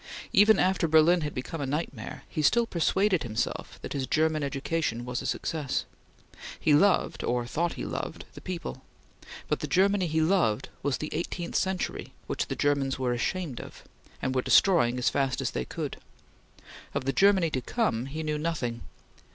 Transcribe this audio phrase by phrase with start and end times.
[0.33, 5.05] Even after Berlin had become a nightmare, he still persuaded himself that his German education
[5.05, 5.85] was a success.
[6.59, 8.81] He loved, or thought he loved the people,
[9.47, 13.83] but the Germany he loved was the eighteenth century which the Germans were ashamed of,
[14.23, 15.97] and were destroying as fast as they could.
[16.95, 18.81] Of the Germany to come, he knew nothing.